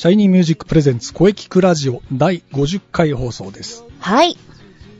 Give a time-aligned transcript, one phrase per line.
[0.00, 3.84] シャイニーミュージック presents 声キクラジオ第50回放送です。
[3.98, 4.38] はい。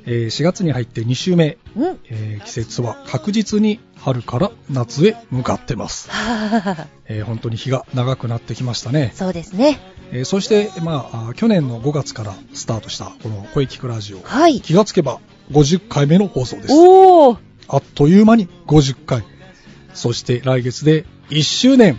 [0.04, 1.98] えー4月に入って2週目、うん。
[2.10, 6.10] えー季節は確実に春から夏へ向かってます。
[7.06, 9.12] えー本当に日が長くなってきましたね。
[9.14, 9.80] そうですね。
[10.12, 14.20] えーそして、まあ去年の5月からスタートしたこの声キクラジオ。
[14.22, 14.60] はい。
[14.60, 15.18] 気がつけば
[15.50, 16.74] 50回目の放送です。
[16.74, 17.38] おー。
[17.68, 19.24] あっという間に50回。
[19.94, 21.98] そして来月で1周年。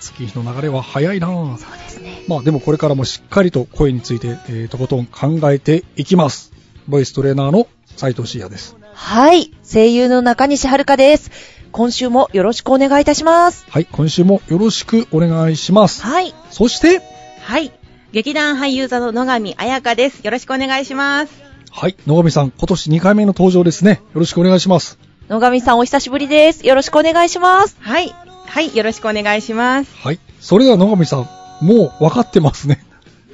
[0.00, 1.58] 月日の流れは早いなぁ。
[1.58, 1.89] そうですね。
[2.28, 6.52] まあでもこれからもしっかりと声について、えーとことん考えていきます。
[6.88, 8.76] ボイストレーナーの斉藤慎也です。
[8.94, 9.52] はい。
[9.70, 11.30] 声優の中西遥です。
[11.72, 13.64] 今週もよろしくお願いいたします。
[13.68, 16.02] はい、今週もよろしくお願いします。
[16.02, 16.34] はい。
[16.50, 17.00] そして、
[17.42, 17.72] はい。
[18.12, 20.20] 劇団俳優座の野上彩香です。
[20.24, 21.32] よろしくお願いします。
[21.70, 24.02] はい、野上さん、今年2回目の登場ですね。
[24.14, 24.98] よろしくお願いします。
[25.28, 26.66] 野上さんお久しぶりです。
[26.66, 27.76] よろしくお願いします。
[27.78, 28.12] はい。
[28.46, 28.76] はい。
[28.76, 29.96] よろしくお願いします。
[29.96, 31.28] はい、それでは野上さん、
[31.60, 32.84] もう分かってますね。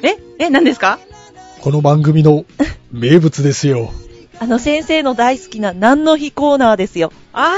[0.02, 0.98] ええ、何ですか？
[1.60, 2.44] この番組の
[2.92, 3.92] 名物ですよ。
[4.38, 7.10] あの先生の大好きな何の日コーナーですよ。
[7.32, 7.54] あ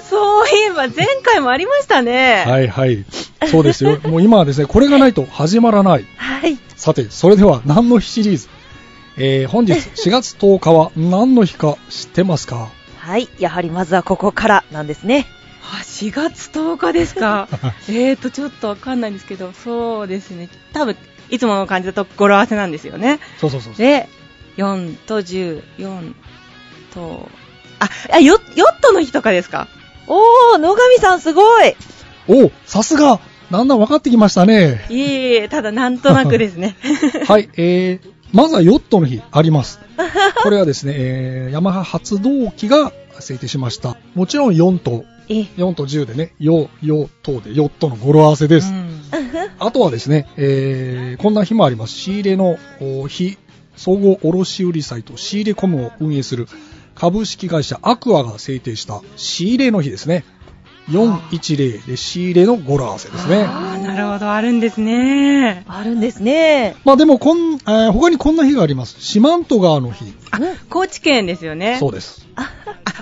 [0.00, 2.44] ー、そういえば前回もありましたね。
[2.46, 3.04] はいはい。
[3.50, 3.98] そうですよ。
[4.04, 6.04] もう今はですね、これがないと始まらない。
[6.16, 6.58] はい。
[6.76, 8.48] さて、それでは何の日シリーズ？
[9.16, 9.72] えー、本日
[10.04, 12.68] 4月10日は何の日か知ってますか？
[12.98, 13.28] はい。
[13.38, 15.26] やはりまずはここからなんですね。
[15.70, 17.48] あ、4月10日ですか。
[17.88, 20.48] えーと、ちょっとわかんないんですけど、そうですね。
[20.72, 20.96] 多分、
[21.30, 23.20] いつもの感じだと語呂合わせなんですよね。
[23.38, 23.74] そうそうそう。
[23.74, 24.08] で、
[24.56, 26.14] 4と10、4
[26.94, 27.28] と、
[27.78, 29.68] あ、あヨヨットの日とかですか
[30.06, 31.76] おー、野上さんすごい。
[32.28, 34.84] おさすがだんだん分かってきましたね。
[34.90, 36.76] いえいえ、ただなんとなくですね。
[37.26, 39.80] はい、えー、まずはヨットの日あります。
[40.42, 43.96] これはですね、えー、ヤマハ発動機が制定しました。
[44.14, 48.72] もちろん4と、え、4と10でね、ヨ、ヨ、等でヨットの語呂合わせです。
[48.72, 48.88] うん
[49.60, 51.92] あとはですね、えー、こんな日もあります。
[51.92, 53.38] 仕入れのお非
[53.76, 56.46] 総合卸売サイト仕入れコムを運営する
[56.94, 60.24] 株式会社アクアが制定した仕入れの日ですね。
[60.90, 63.44] 410で仕入れの語呂合わせですね。
[63.46, 65.64] あーなるほど、あるんですね。
[65.68, 66.76] あるんですね。
[66.84, 68.96] まあでもこん、えー他にこんな日があります。
[69.00, 70.12] 四万十川の日。
[70.30, 70.38] あ、
[70.70, 71.76] 高知県ですよね。
[71.78, 72.26] そうです。
[72.36, 72.50] あ、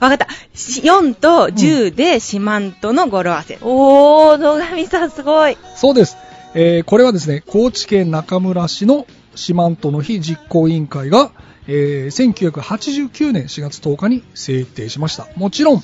[0.01, 0.27] わかった。
[0.55, 3.59] し4と10で四万十の語呂合わせ。
[3.63, 5.57] おー、野上さんすごい。
[5.77, 6.17] そうです。
[6.55, 11.31] えーこれはですね、高知県中村市の四万十の日実行委員会が、
[11.69, 15.29] えー1989年4月10日に制定しました。
[15.37, 15.83] もちろん、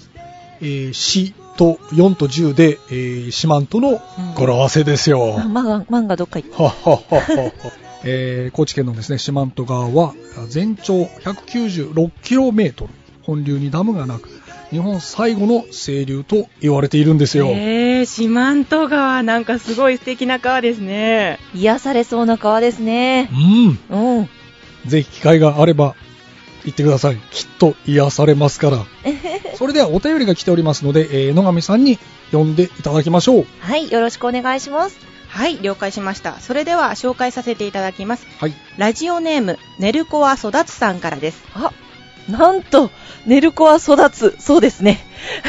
[0.61, 4.01] えー市と4と10で、えー四万十の
[4.35, 5.37] 語呂合わせですよ。
[5.39, 6.73] あ漫画、漫画どっか行った。
[8.05, 10.15] えー高知県のですね、四万十川は
[10.49, 12.89] 全長 196km、
[13.23, 14.29] 本流にダムがなく、
[14.71, 17.49] 日本最後の清流と言われているんですよ。
[17.49, 21.39] えー、四万十川、なんかすごい素敵な川ですね。
[21.55, 23.29] 癒されそうな川ですね。
[23.91, 24.19] うん。
[24.19, 24.29] うん。
[24.87, 25.95] ぜひ機会があれば
[26.65, 27.17] 行ってください。
[27.31, 28.78] きっと癒されますから。
[29.56, 31.99] それではお便りが来ておりますので、えー野上さんに
[32.31, 33.47] 読んでいただきましょう。
[33.61, 34.99] はい、よろしくお願いします。
[35.28, 36.41] はい、了解しました。
[36.41, 38.27] それでは紹介させていただきます。
[38.39, 38.55] はい。
[38.77, 41.43] ラジオネーム、寝る子は育つさんからです。
[41.55, 41.73] あ、
[42.28, 42.91] なんと、
[43.27, 44.37] 寝る子は育つ。
[44.39, 45.00] そうですね。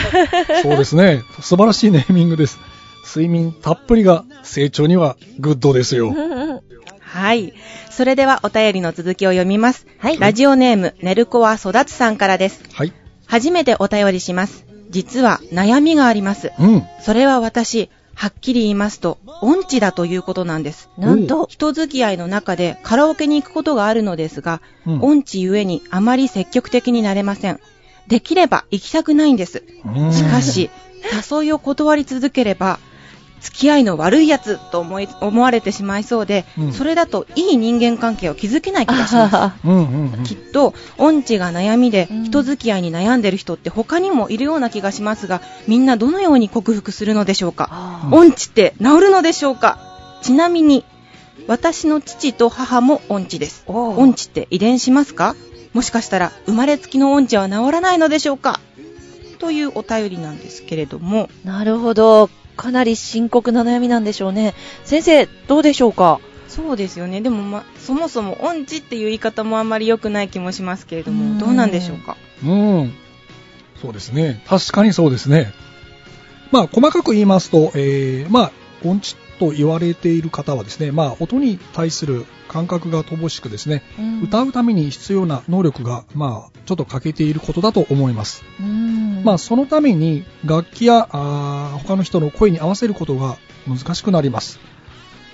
[0.64, 1.24] そうですね。
[1.42, 2.60] 素晴らしいネーミングです。
[3.06, 6.14] 睡眠たっぷりが成長にはグッドですよ。
[7.14, 7.54] はい。
[7.92, 9.86] それではお便りの続きを読みます。
[10.00, 12.64] はいラジオネーム、ネルコは育つさんからです。
[12.74, 12.94] はい。
[13.28, 14.66] 初めてお便りします。
[14.90, 16.52] 実は悩みがあります。
[16.60, 16.84] うん。
[17.02, 20.90] それは私、はっきり言いますと、音痴だということなんです。
[20.98, 27.60] なんと、人付き合いの中でカラオケに行くことがあるのですが、うん音痴ゆえにあまり積極的になれません。
[28.08, 29.64] できれば行きたくないんです。
[29.86, 30.72] うんしかし、
[31.32, 32.80] 誘いを断り続ければ、
[33.44, 36.74] 付き合いの悪いやつと思い思われてしまいそうで、うん。
[36.74, 39.36] それだといい人間関係を築けない気がします。
[39.36, 40.24] あ うんうんうん。
[40.24, 42.24] きっと、音痴が悩みでうん。
[42.24, 47.68] 人付き合いに悩んでる人って他にもいるような気がしますが、みんなどのように克服するのでしょうか？
[47.72, 49.78] あ音痴って治るのでしょうか？
[50.22, 50.86] ちなみに、
[51.48, 53.64] 私の父と母も音痴です。
[53.68, 55.36] 音痴って遺伝しますか？
[55.74, 58.62] もしかしたら生まれつきの音痴は治らないのでしょうか？
[59.40, 62.30] というお便りなんですけれども、なるほど。
[62.56, 64.54] かなり深刻な悩みなんでしょうね。
[64.84, 66.20] 先生、どうでしょうか？
[66.48, 67.22] そうですよね。
[67.22, 72.16] でも、ま、そもそも音痴っていう言い方もあんまり良くない気もしますけれどうんも、どうなんでしょうか？
[72.46, 72.94] うん。
[73.82, 74.44] そうですね。
[74.48, 75.52] 確かにそうですね。
[76.52, 78.52] まあ、細かく言いますと、えー、まあ、
[78.86, 83.84] 音痴と言われている方はですね、まあ、音に対する感覚が乏しくですね、
[84.24, 88.44] 歌うために必要な能力が、まあ、ちょっと欠けていることだと思います。
[88.60, 89.24] うん。
[89.24, 93.38] まあ、そのために楽器やあー他の人の声に合わせることが
[93.68, 94.60] 難しくなります。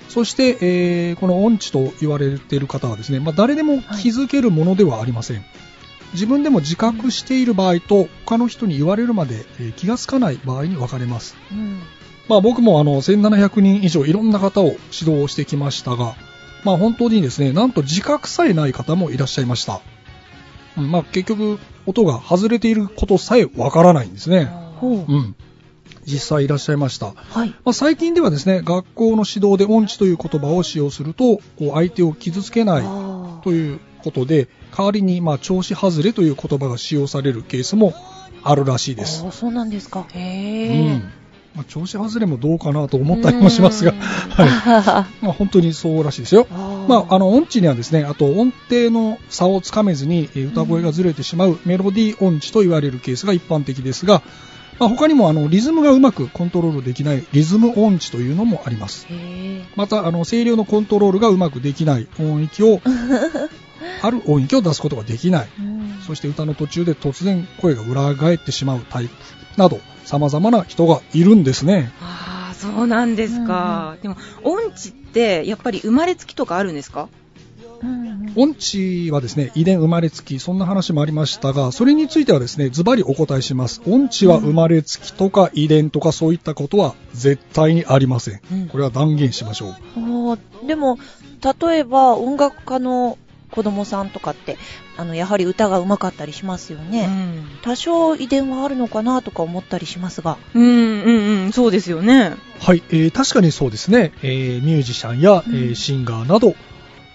[0.08, 5.44] そして、えーこの音痴と言われている方はですね、まあ、誰でも気づけるものではありません。
[6.14, 11.36] 自分でも自覚している場合と他の人に言われるまで、えー気がつかない場合に分かれます。
[11.52, 11.80] うん。
[12.30, 16.14] まあ、僕もあの1700人以上いろんな方を指導してきましたが、
[16.62, 19.80] まあ、本当にですね、なんと自覚さえない方もいらっしゃいました。
[20.78, 24.44] うんまあ、結局、音が外れていることさえわからないんですね。
[24.76, 25.16] ほうう。
[25.16, 25.34] ん。
[26.06, 27.14] 実際いらっしゃいました。
[27.16, 27.48] はい。
[27.48, 37.92] まあ、最近ではですね、学校の指導で音痴という言葉を使用すると、こう相手を傷つけないあということで、代わりに、まあ、調子外れという言葉が使用されるケースも
[38.44, 39.24] あるらしいーです。
[39.32, 40.06] そうなんですか。
[40.14, 41.12] うへん。
[41.54, 43.98] まあ、調子外れもどうかなと思ったりもしますが、うん
[44.30, 44.48] はい。
[44.48, 46.46] あまあ、本当にそうらしいですよ。
[46.50, 54.22] ーまあ、あの音痴にはですね、あと音程の差をつかめずにえー歌声がずれてしまうメロディー音痴と言われるケースが一般的ですが、
[54.78, 59.06] まあ、他にもあのリズムがうまくコントロールできないリズム音痴というのもあります。
[59.76, 62.80] また、あの声量のコントロールがうまくできない音域を、
[64.02, 65.48] ある音域を出すことができない。
[65.58, 69.10] うんそして歌の途中で突然声が裏返ってしまうタイプ
[69.56, 71.90] など、様々な人がいるんですね。
[72.00, 73.96] ああ、そうなんですか。
[74.02, 77.08] でも、音痴って、やっぱり生まれつきとかあるんですか？
[77.82, 83.82] うん音痴はですね、遺伝生まれつき、そんな話もありましたが、それについてはですね、ズバリお答えします。
[83.88, 88.40] 音痴は生まれつきとか遺伝とかそういったことは絶対にありません。
[88.52, 90.66] うんこれは断言しましょう。
[90.66, 90.98] でも、
[91.60, 93.18] 例えば音楽家の
[93.50, 94.58] 子供さんとかって、
[94.96, 97.08] あの、やはり歌が上手かったりしますよね。
[97.62, 100.38] 多少遺伝はあるのかなとか思ったりしますが。
[100.54, 102.34] うん、うん、うん、うん、そうですよね。
[102.58, 106.54] はい、えー確かにそうですね、えーミュージシャンや、えーシンガーなど、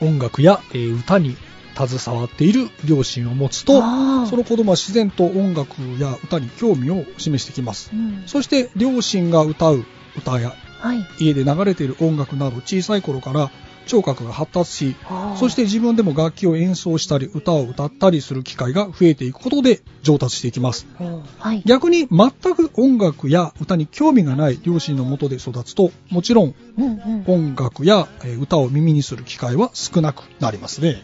[0.02, 1.38] 音楽や、えー歌に
[1.76, 3.82] 携わっている両親を持つと、
[4.26, 7.92] その子供は自然と音楽や歌に興味を示してきます。
[7.94, 9.86] うんそして、両親が歌う
[10.18, 11.06] 歌やはい。
[11.20, 13.52] 家で流れている音楽など小さい頃から
[13.86, 14.96] 聴覚が発達し、
[15.38, 20.88] そして自分でも楽器を演奏したり歌を歌ったりする機会が増えていくことで上達していきます。
[21.40, 21.62] はい。
[21.66, 26.56] 逆に全く音楽や歌に興味がない両親のもとで育つと、もちろん。
[27.28, 31.02] 音楽やえー歌を耳にする機会は少なくなりますね。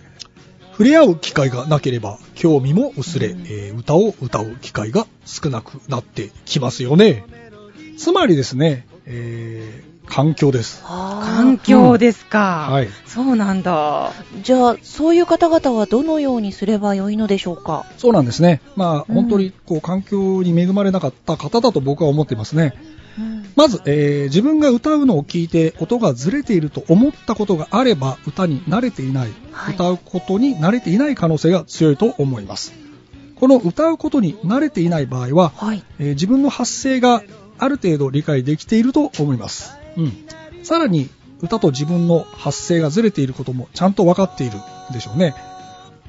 [0.71, 7.25] 触れ合う機会がなければ興味も薄れ、うんえー歌を歌う機会が少なくなってきますよね。
[7.97, 10.83] つまりですね、えー環境です。
[10.83, 12.67] 環境ですか。
[12.69, 14.11] はいそうなんだ。
[14.43, 17.85] じゃあ、そういう方々はどのようにすればよいのでしょうか？
[17.97, 18.61] そうなんですね。
[18.75, 22.73] まあ、うん本当にこう環境に恵まれなかった方だと僕は思っていますね。
[23.17, 32.73] うんまず、えー自分が歌うのを聞いて音がずれていると思ったことがあれば歌に慣れていない、はい歌うことに慣れていない可能性が強いと思います
[33.35, 35.83] この歌うことに慣れていない場合は、はい。
[35.99, 37.21] えー自分の発声が
[37.57, 41.09] ある程度理解できていると思います、うん、さらに
[41.41, 44.57] 歌と自分の発声がずれていることもちゃんと分かっている
[44.93, 45.35] でしょうね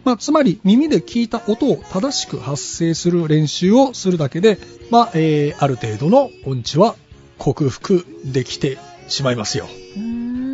[0.04, 4.58] まあ、つまり耳で聞いた音を正しく発声する練習をするだけで、
[4.90, 6.96] まあえーある程度の音痴は
[7.38, 9.68] 克服できてしまいますよ。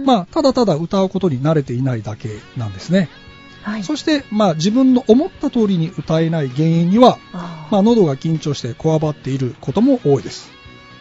[0.04, 3.08] まあ、ただただ歌うことに慣れていないだけなんですね。
[3.62, 3.84] はい。
[3.84, 7.18] そして、まあ、自分の思った通りに歌えない原因には、
[7.70, 10.50] まあ、喉が緊張してこわばっていることも多いです。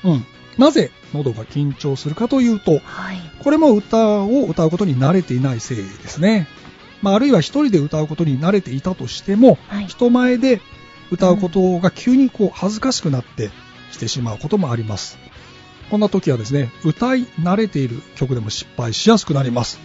[0.04, 0.26] うん。
[0.58, 3.18] なぜ喉が緊張するかというと、はい。
[3.44, 6.48] これも歌を歌うことに慣れていないせいですね。
[7.02, 10.62] まあ、あるいは一人で歌うことに慣れていたとしても、はい人前で
[11.10, 13.50] 歌うことが急にこう恥ずかしくなって
[13.92, 15.18] きてしまうこともあります。
[15.90, 19.80] こんな時はですね、歌い慣れている曲でも失敗しやすくなります。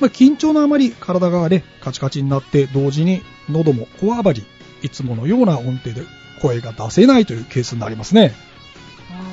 [0.00, 4.44] まあ、緊張のあまり体がね、カチカチになって同時に喉もこわばり、
[4.82, 6.02] いつものような音程で
[6.40, 8.34] 声が出せないというケースになりますね。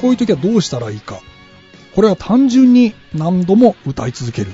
[0.02, 1.20] こういう時はどうしたらいいか。
[1.96, 4.52] これは単純に何度も歌い続ける。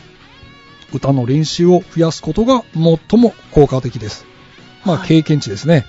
[0.93, 4.25] 歌の練習を増やすことが最も効果的です。
[4.85, 5.85] まあはい経験値ですね。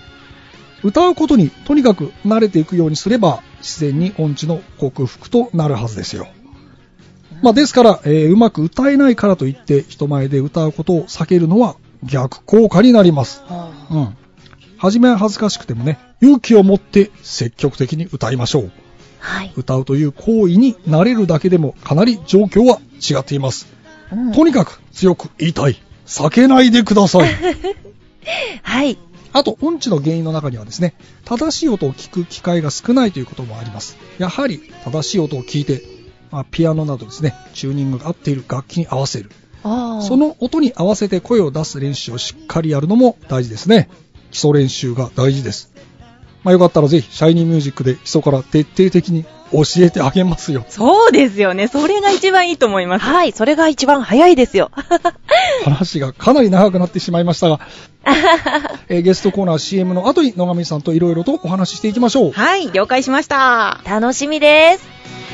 [0.82, 6.28] 歌うことにとにかく慣れていくようにすれば自然に音痴の克服となるはずですよ。
[7.42, 13.42] まあですから、えーうまく歌えないからといって人前で歌うことを避けるのは逆効果になります。
[13.46, 14.16] はうん。
[14.78, 18.72] 初めは恥ずかしくてもね、勇気を持って積極的に歌いましょう。
[19.25, 19.52] はい。
[19.57, 23.66] 歌うという行為に慣れるだけでもかなり状況は違っています。
[24.12, 25.81] うんとにかく強く言いたい。
[26.07, 27.31] 避けないでください。
[28.62, 28.99] はい。
[29.33, 33.97] あと、音痴の原因の中にはですね、正しい音を聞く機会が少ないということもあります。
[34.19, 35.83] やはり、正しい音を聞いて、
[36.31, 39.31] まあ、ピアノなどですね、チューニングが合っている楽器に合わせる。
[39.62, 43.88] その音に合わせて声を出す練習をしっかりやるのも大事ですね。
[44.31, 45.73] 基礎練習が大事です。
[46.44, 50.64] まあ、よかったらぜひ、シャイニーミュージックで基礎から徹底的に教えてあげますよ。
[50.68, 51.68] そうですよね。
[51.68, 53.04] それが一番いいと思います。
[53.04, 53.32] はい。
[53.32, 54.70] それが一番早いですよ。
[55.64, 57.60] 話がかなり長くなってしまいましたが、
[58.88, 62.32] えーゲストコーナー CM の後に野上さんといろいろとお話ししていきましょう。
[62.32, 63.80] はい、了解しました。
[63.84, 65.33] 楽しみです。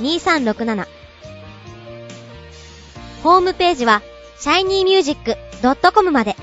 [0.00, 0.86] 2367
[3.22, 4.02] ホームページは
[4.40, 6.36] shinymusic.com まで。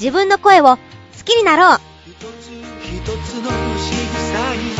[0.00, 0.78] 自分の声を好
[1.24, 1.78] きになろう。
[2.06, 2.50] 一つ
[2.82, 3.94] 一つの不思議
[4.32, 4.72] さに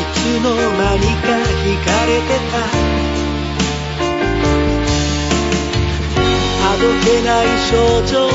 [0.00, 1.28] いつの間にか
[1.62, 2.54] 惹かれてた。
[6.66, 8.32] あどけない少女の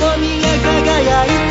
[0.00, 1.41] 瞳が輝いて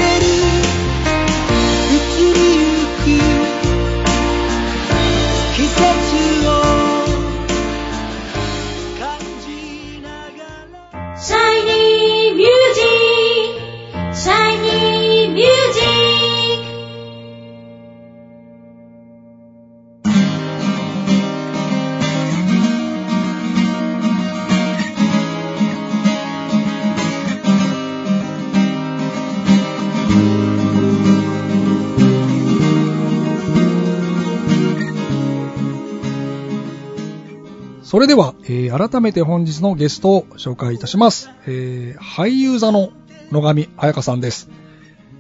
[14.24, 16.12] シャイニーミュージ
[37.84, 41.30] それでは、えー改めて本日のゲストを紹介いたします。
[41.48, 42.92] えー俳優座の
[43.32, 44.50] 野上彩香さんです。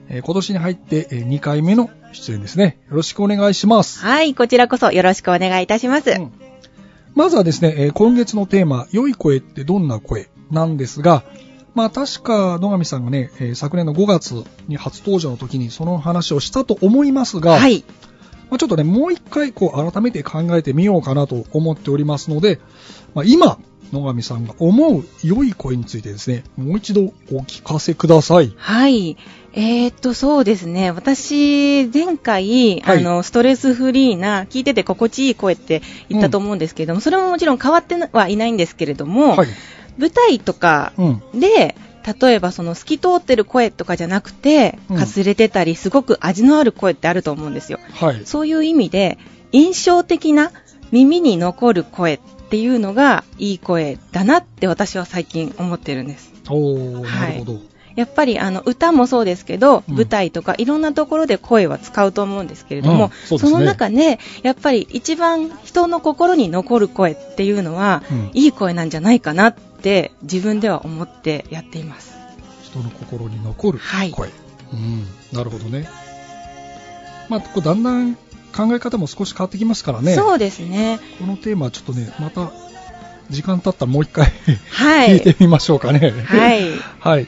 [0.09, 2.79] えー今年に入ってえー2回目の出演ですね。
[2.89, 3.99] よろしくお願いします。
[4.01, 6.11] はい、こちらこそよろしくお願いいたします。
[6.11, 6.31] うん
[7.13, 10.29] まずはですね、えー今月のテーマ、良い声ってどんな声？
[10.49, 11.23] なんですが、
[11.73, 17.83] まあ確か野上さんがね、えー昨年の5月に初登場の時にその話をしたと思いますが、はい。
[18.49, 22.59] まあ、ちょっとね、もう一回こう改めて考えてみようかなと思っておりますので、
[23.13, 23.57] まあ、今、
[23.91, 28.53] 野上さんが思う良い声についてですね、もう一度お聞かせください。
[28.55, 29.17] はい。
[29.53, 30.91] えー、っと、そうですね。
[30.91, 39.47] 私、前回、はいあの、ストレスフリーな、聞いてて心地いい声って言ったと思うんですけれども、それももちろん変わってはいないんですけれども、はい。
[39.97, 41.39] 舞台とかうん。
[41.39, 41.75] で、
[42.21, 47.79] 例えばその透き通ってる声とかじゃなくて、うんかすれてたり、すごく味のある声ってあると思うんですよ。
[47.93, 48.21] はい。
[48.25, 49.17] そういう意味で、
[49.51, 50.51] 印象的な
[50.91, 52.19] 耳に残る声っ
[52.51, 56.33] ていうのがいい声だなって私は最近思ってるんです。
[56.49, 57.71] おー、なるほど。
[57.95, 72.17] やっぱりあの歌もそうですけど、うん舞台とかいろんなところで声は使うと思うんですけれども、うんそねの中でやっぱり一番人の心に残る声っていうのは、うんいい声なんじゃないかなって自分では思ってやっています。
[72.63, 74.29] 人の心に残るはい声。
[74.73, 75.05] うん。
[75.31, 75.87] なるほどね。
[77.29, 78.17] まあ、こうだんだん
[78.55, 80.15] 考え方も少し変わってきますからね。
[80.15, 80.99] そうですね。
[81.19, 82.51] このテーマはちょっとね、また、
[83.29, 84.31] 時間経ったらもう一回
[84.71, 85.09] はい。
[85.11, 86.13] 聞いてみましょうかね。
[86.25, 86.69] はい。
[86.99, 87.27] はい。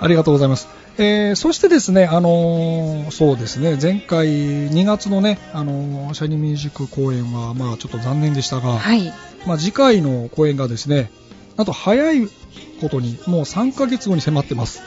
[0.00, 0.68] ありがとうございます。
[0.98, 9.12] えーそしてですね、あのーそうですね、前回2月のね、あのーシャイニーミュージック公演は、まあちょっと残念でしたが、はい。
[9.46, 11.10] まあ次回の公演がですね、
[11.58, 12.26] あと早い
[12.80, 14.80] ことにもう3ヶ月後に迫ってます。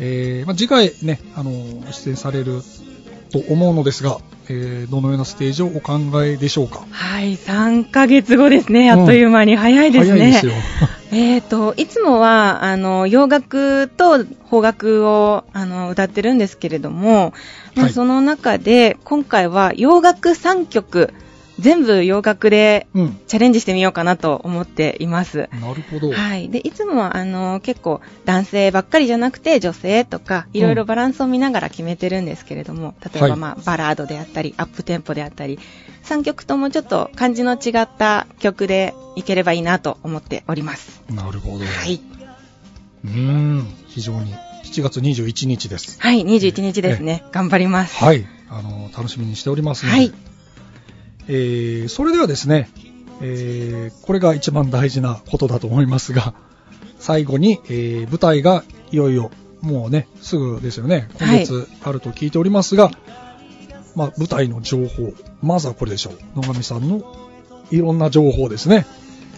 [0.00, 2.60] えーまあ、次回ね、あのー出演される
[3.32, 6.84] と思うのですが、えーどのようなステージをお考えでしょうか？
[6.90, 7.36] はい。
[7.36, 8.90] 3ヶ月後ですね。
[8.90, 10.18] あっという間に早いですね。
[10.18, 10.52] 早いですよ。
[11.12, 17.34] えーと、いつもは、あの、洋楽と邦楽を、あの、歌ってるんですけれども、
[17.74, 21.12] まあ、はいその中で、今回は洋楽3曲、
[21.62, 23.20] 全部洋楽でうん。
[23.26, 25.48] チャレンジしてみようかなと思っています。
[25.52, 26.12] なるほど。
[26.12, 26.50] はい。
[26.50, 35.58] で、いつもは、あの、結構、男性ばっかりじゃなくて、女性とか、いろいろバランスを見ながら決めてるんですけれども、例えば、はいまあ、バラードであったり、アップテンポであったり、
[36.04, 41.00] 3曲ともちょっと感じの違った曲でいければいいなと思っております。
[41.10, 41.64] なるほど。
[41.64, 42.00] はい。
[43.04, 43.66] うーん。
[43.86, 44.34] 非常に。
[44.64, 46.00] 7月21日です。
[46.00, 47.24] はい、21日ですね。
[47.30, 48.02] 頑張ります。
[48.02, 48.26] はい。
[48.48, 49.98] あの、楽しみにしておりますので。
[49.98, 50.12] はい。
[51.28, 52.68] えー、それではですね、
[53.20, 56.34] えー、これが一番大事なことだと思いますが、
[56.98, 62.90] 最後に、えー、舞台がいよいよ、もうね、すぐですよね、今月あると聞いておりますが、
[63.94, 65.12] まあ、舞台の情報、
[65.42, 66.40] まずはこれでしょう。
[66.40, 67.02] 野上さんの
[67.70, 68.86] いろんな情報ですね。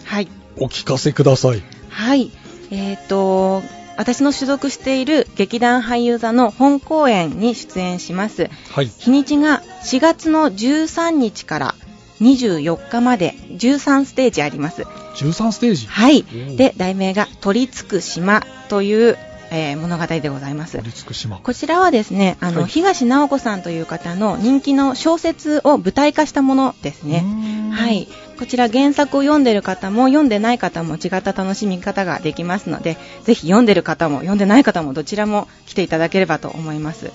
[0.05, 0.27] はい。
[0.57, 1.63] お聞かせください。
[1.89, 2.31] はい。
[2.71, 3.61] えっ、と、
[3.97, 8.49] 私の所属している劇団俳優座の本公演に出演します。
[8.71, 8.87] はい。
[8.87, 11.75] 日にちが4月の13日から
[12.21, 14.83] 24日まで13ステージあります。
[14.83, 15.87] 13ステージ？
[15.87, 16.55] はいお。
[16.55, 19.17] で、題名が鳥つく島という、
[19.51, 20.73] えー物語でございます。
[20.73, 21.39] 取り付く島。
[21.39, 27.21] こちらはですね、あの、はい東直子さんという方の人気の小説を舞台化したものですね。
[27.21, 28.07] ねはい。
[28.37, 37.11] こちら原作を読んでる方も読んでない方も違った楽しみ方ができますので、ぜひ読んでる方も読んでない方もどちらも来ていただければと思います。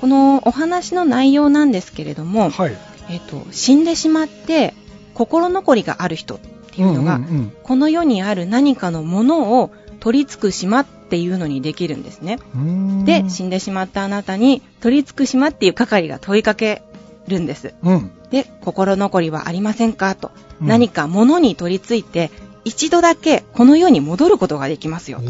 [0.00, 2.76] このお話の内容なんですけれども、はい。
[3.08, 4.74] えっ、と、死んでしまって
[5.14, 12.38] 心残りがある人っていうのが、んんんこの世にある何かのものを取り付く島っていうのにできるんですね。
[13.04, 16.82] で、死んでしまったあなたに取り付く島っていう係が問いかけ
[17.28, 17.74] るんです。
[17.82, 18.10] うん。
[18.30, 20.30] で、心残りはありませんかと、
[20.60, 22.30] うん何か物に取り付いて、
[22.64, 25.20] 一度だけこの世に戻ることができますよ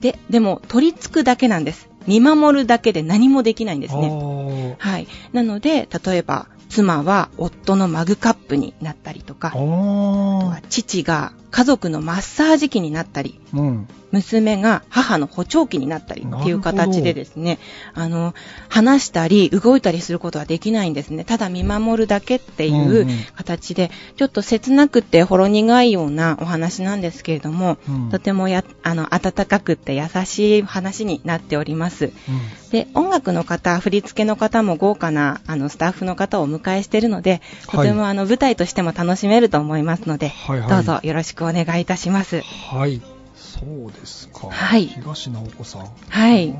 [0.00, 1.88] で、でも取り付くだけなんです。
[2.06, 4.08] 見守るだけで何もできないんですね。
[4.10, 4.76] ね。
[4.78, 5.08] はい。
[5.32, 13.88] なので、例えば、妻は夫のマグカップになったりとか、ああとはー父が家族のマッサージ機になったり、うん。
[14.12, 17.58] 娘が母の補聴器になったりっていう形でですね、
[17.92, 18.34] あの、
[18.68, 21.24] 話したり動いたりすることはできないんですね。
[21.24, 23.16] ただ見守るだけっていううんうん。
[23.34, 28.10] 形で、ちょっと切なくてほろ苦いようなお話なんですけれども、うん。
[28.10, 32.12] とてもや、あの、温かくて優しい話になっております。
[32.70, 40.68] で、音楽の方、振り付けの方も豪華な、あの、スタッフの方をお迎えしているので、とても、あの、舞台としても楽しめると思いますので、はいはい。
[40.68, 42.40] どうぞよろしくお願いいたします。
[42.42, 43.00] はい。
[43.36, 44.48] そうですか。
[44.50, 45.86] はい東直子さん。
[46.08, 46.54] はい。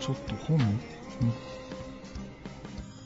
[0.00, 0.80] ちょっと本、うん？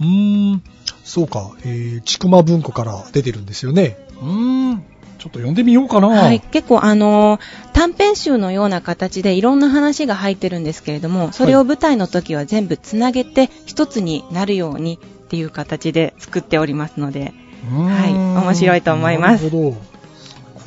[0.00, 0.62] うーん、
[1.04, 3.96] そうか、えー、ちくま文庫から出てるんですよね。
[4.20, 4.82] うーん、
[5.18, 6.08] ちょっと読んでみようかな。
[6.08, 7.40] はい、結構あのー
[7.72, 17.32] 短編集のような形でいろんな話が入ってるんですけれども、それを舞台の時は全部つなげて一つになるようにっていう形で作っておりますので、
[17.70, 19.89] はい面白いと思いますなるほど。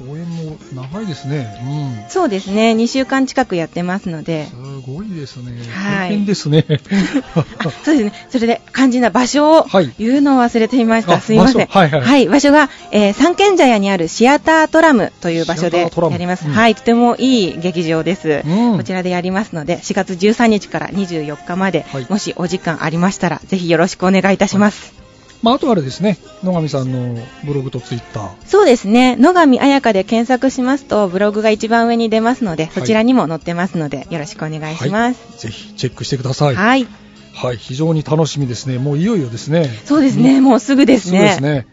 [0.05, 2.07] 公演も長いですね。
[2.09, 5.51] そうですね、2週間近くやってますのでうん。、すごいですね。
[5.71, 6.65] はい大変ですね。
[7.35, 7.45] あ
[7.83, 11.15] そうですね、それで肝心な場所をはい言うのを忘れていました。
[11.15, 11.67] あすいません。
[11.67, 11.79] 場所？
[11.79, 16.45] はいはい場所が、えー三軒茶屋にあるシアタートラムという場所でやります。
[16.47, 18.41] うんはい、とてもいい劇場です。
[18.45, 25.02] うんこちらでやりますので、4月13日から24日まで、はいもしお時間ありましたら、ぜひよろしくお願いいたします。
[25.43, 28.29] まあ、あとあれですね、野上さんのブログとツイッター。
[28.45, 35.41] そうですね、野上彩香で検索しますと、ブログが一番上に出ますので、そちらにも載ってますので、よろしくお願いします。
[35.41, 36.55] ぜひチェックしてください。
[36.55, 36.87] はい。
[37.35, 38.77] はい、非常に楽しみですね。
[38.77, 39.69] もういよいよですね。
[39.83, 41.25] そうですね、もうすぐですそうね。
[41.25, 41.67] ですね。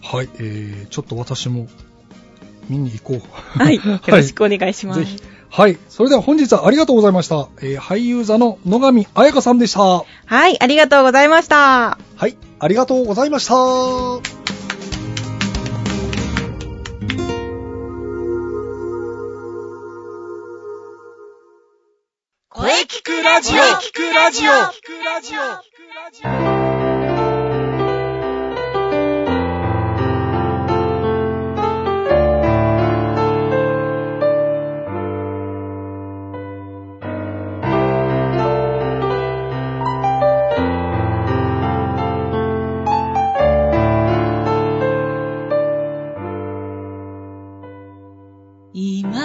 [0.00, 1.66] はい、えー、ちょっと私も
[2.68, 3.28] 見に行こう。
[3.58, 3.76] はい。
[3.76, 5.00] よろしくお願いします。
[5.00, 5.16] ぜひ。
[5.50, 5.78] はい。
[5.88, 7.48] それでは本日はありがとうございました。
[7.62, 9.80] えー俳優座の野上彩香さんでした。
[9.80, 11.98] ははい、ありがとうございました。
[12.26, 12.36] い。
[12.58, 13.54] ありがとうございました。
[22.50, 25.32] 声聞くラジオ聞くラジオ聞くラジ
[26.64, 26.67] オ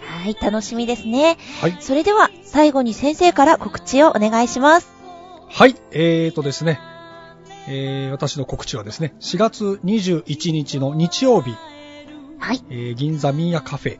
[0.00, 1.36] はい、楽しみですね。
[1.60, 1.76] はい。
[1.80, 4.88] それでは、最後に先生から告知をお願いします。
[5.48, 6.80] はい、えーとですね、
[7.68, 11.54] えー私の告知はですね、4月21日の日曜日、
[12.46, 12.62] はい。
[12.70, 13.98] えー銀座ミーヤカフェ、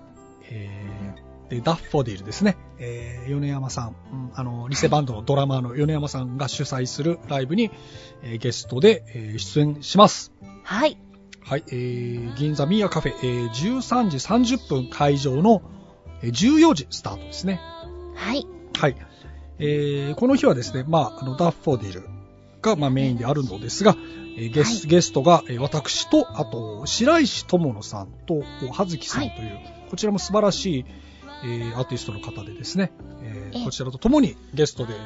[0.51, 7.73] えーでダッフォディルですね、えー米山さん、うんあの、リセバンドのドラマーの米山さんが主催するライブに、
[8.23, 10.33] えーゲストで、えー出演します。
[10.63, 10.97] はい。
[11.41, 14.19] はい、えー銀座ミーヤカフェ、えー13時
[14.57, 15.63] 30分会場の
[16.23, 17.61] えー14時スタートですね。
[18.15, 18.47] はい。
[18.79, 18.97] はい。
[19.59, 22.09] えーこの日はですね、まあ、あの、ダッフォディル
[22.63, 23.97] が、まあ、メインであるのですが、
[24.37, 28.43] えーゲスはいゲストが、えー私と、あと、白石智乃さんと、
[28.73, 30.85] 葉月さんという、こちらも素晴らしい、
[31.45, 32.93] えーアーティストの方でですね、
[33.23, 34.97] えーええこちらと共にゲストで、え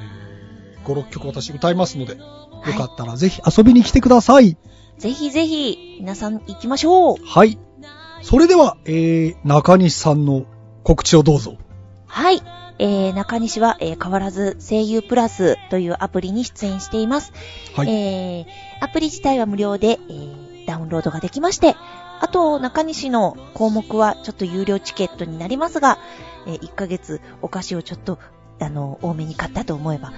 [0.85, 2.25] ー5、6曲私歌いますので、よ
[2.77, 4.57] かったらぜひ遊びに来てください。
[4.99, 7.17] ぜひぜひ、皆さん行きましょう。
[7.25, 7.59] はい。
[8.23, 10.45] それでは、えー、中西さんの
[10.83, 11.57] 告知をどうぞ。
[12.07, 12.43] はい。
[12.83, 17.33] えー、中西は、えー変わらず声優プラスというアプリに出演しています。
[17.77, 17.89] はい。
[17.91, 21.77] えー、アプリ自体は無料で、えー、ダウンロードができまして、
[22.21, 25.99] あと、中西の項目はちょっと有料チケットになりますが、
[26.47, 28.19] えー、1ヶ月お菓子をちょっと、
[28.61, 30.13] あの、多めに買ったと思えば、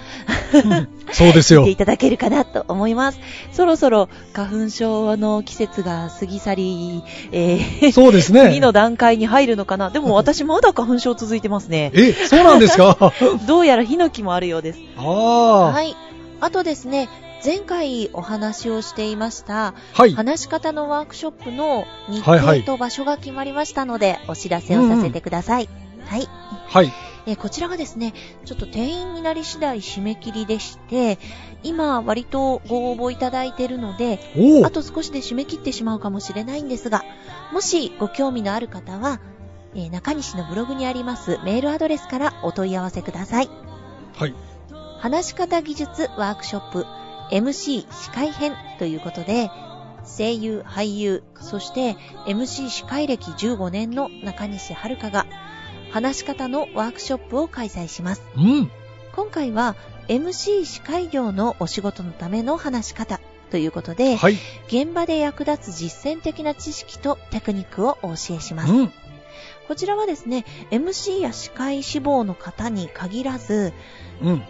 [1.12, 1.76] そうですよ見てい。
[1.76, 3.18] ただけるかなと思います。
[3.52, 8.48] そろそろ花粉症の季節が過ぎ去り、えー、そうですね。
[8.50, 9.90] 次の段階に入るのかな。
[9.90, 11.92] でも私まだ花粉症続いてますね。
[11.94, 13.12] え、そうなんですか？
[13.46, 14.78] どうやらヒノキもあるようです。
[14.96, 15.72] ああ。
[15.72, 15.96] はい。
[16.40, 17.08] あとですね、
[17.44, 20.12] 前回お話をしていました、はい。
[20.14, 25.68] 話し方のワークショップの日はいはい程と場所が決まりましたので、お知らせをさせてください。
[26.06, 26.28] はい。
[26.72, 26.92] はい。
[27.26, 31.18] えーこちらがですね、ちょっと定員になり次第締め切りでして、
[31.62, 34.18] 今割とご応募いただいているので、
[34.64, 34.70] あ。
[34.70, 37.04] と少しで締め切ってしまうかもしれないんですが、
[37.52, 39.20] もしご興味のある方は、
[39.74, 43.50] えー中西のブログにありますメールアドレスからお問い合わせください。
[44.14, 44.34] はい。
[44.98, 46.86] 話し方技術ワークショップ
[47.30, 49.50] MC 司会編ということで、
[50.16, 55.26] 声優、俳優、そして MC 司会歴15年の中西遥が
[55.92, 58.22] 話し方のワークショップを開催します。
[58.36, 58.70] うん。
[59.14, 59.76] 今回は
[60.08, 64.38] MC 司会業のお仕事のための話し方ということで、はい。
[64.68, 68.72] 現場で役立つ実践的な知識とテクニックをお教えします。
[68.72, 68.92] うん。
[69.68, 73.74] こちらはですね、MC や司会志望の方に限らず、
[74.22, 74.42] うん。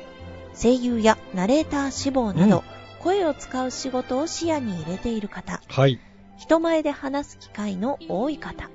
[0.54, 2.62] 声優やナレーター志望など、
[3.00, 5.98] 声を使う仕事を視野に入れている方、はい。
[6.38, 8.70] 人前で話す機会の多い方、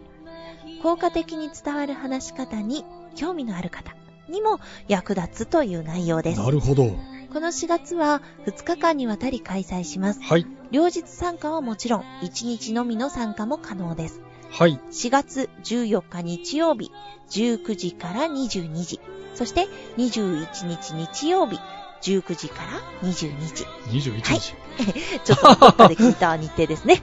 [0.82, 2.86] 効果的に伝わる話し方に
[3.16, 3.96] 興味のある方
[4.30, 6.40] にも役立つという内容です。
[6.40, 6.92] なるほど。
[7.34, 10.22] この4月は2日間にわたり開催します。
[10.22, 10.46] はい。
[10.72, 14.22] 両日参加はもちろん、1日のみの参加も可能です。
[14.50, 14.80] はい。
[14.92, 16.92] 4月14日日曜日、
[17.30, 19.00] 19時から22時。
[19.36, 21.60] そして21日日曜日、
[22.08, 23.66] 19時から22時。
[23.90, 24.54] 21はい時。
[25.26, 27.02] ちょっとどっかで聞いた日程ですね。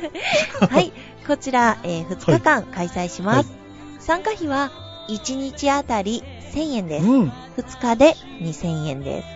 [0.70, 0.92] はい。
[1.26, 3.50] こちら、えー2日間開催します。
[3.98, 4.70] 参加費は
[5.08, 7.06] 1日あたり1000円です。
[7.06, 7.32] うん。
[7.56, 9.28] 2日で2000円です。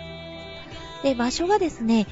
[1.03, 2.07] で、場所がですね、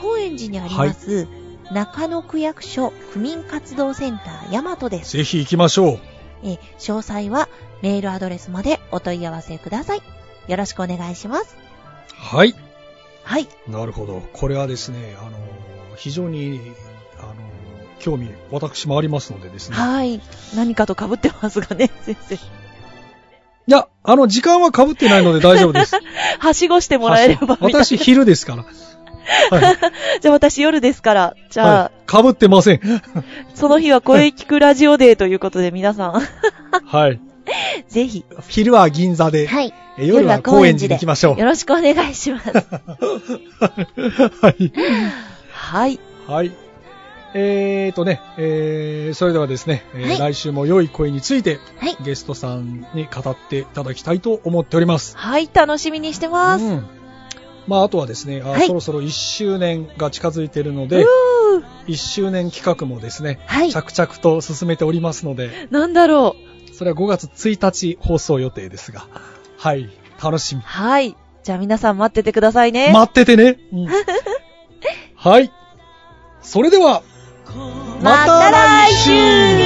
[0.00, 1.28] 高円寺にあります、
[1.70, 5.16] 中野区役所区民活動センター大和です。
[5.16, 5.98] ぜひ行きましょう。
[6.42, 7.48] えー詳細は
[7.80, 10.02] メールアドレスまでお問い合わせください。
[10.48, 11.63] よろしくお願いします。
[12.18, 12.54] はい。
[13.22, 13.48] はい。
[13.68, 14.22] なるほど。
[14.32, 15.38] これはですね、あの、
[15.96, 16.60] 非常に、
[17.18, 17.34] あの、
[17.98, 19.76] 興味、私もありますのでですね。
[19.76, 20.20] はい。
[20.54, 22.34] 何かと被ってますがね、 先生。
[22.34, 22.38] い
[23.66, 25.96] や、あの、時間は被ってないので大丈夫です。
[26.38, 27.56] はしごしてもらえれば。
[27.60, 28.64] 私、昼ですから。
[29.50, 29.76] はい。
[30.20, 32.06] じゃあ私夜ですから、じゃあ、はい。
[32.06, 32.80] かぶってません。
[33.54, 36.22] その日は声聞くラジオデーということで皆さん、
[36.84, 37.20] はい。
[37.88, 39.72] ぜひ、昼は銀座で、はい。
[39.96, 41.38] え夜は高円寺で行きましょう。
[41.38, 42.50] よろしくお願いします。
[44.40, 44.72] はい。
[45.52, 46.00] はい。
[46.26, 46.52] はい。
[47.36, 55.16] えーとね、えー、それではですね、えーはい来週も良い声について、はいゲストさんに語っていただきたいと思っております。
[55.16, 56.64] はい、楽しみにしてます。
[56.64, 56.86] うん。
[57.66, 61.06] まあ、あとはですね、あはいそろそろ1周年が近づいているので、う
[61.86, 63.72] 1周年企画もですね、はい。
[63.72, 66.53] 着々と進めておりますので、ーなんだろう。
[66.74, 69.06] それは5月1日放送予定ですが、
[69.58, 69.88] はい、
[70.22, 70.62] 楽しみ。
[70.62, 71.16] はい。
[71.44, 72.92] じゃあ皆さん待っててくださいね。
[72.92, 73.58] 待っててね。
[73.72, 73.88] うん
[75.14, 75.52] はい。
[76.42, 77.02] それでは、
[78.02, 79.63] また来週